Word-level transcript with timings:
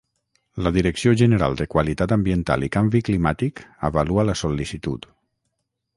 La 0.67 0.69
Direcció 0.77 1.11
General 1.21 1.57
de 1.59 1.67
Qualitat 1.75 2.15
Ambiental 2.17 2.67
i 2.69 2.71
Canvi 2.77 3.03
Climàtic 3.11 3.65
avalua 3.91 4.29
la 4.31 4.37
sol·licitud. 4.45 5.11